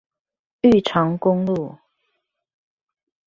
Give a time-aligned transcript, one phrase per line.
[0.61, 1.77] 玉長公路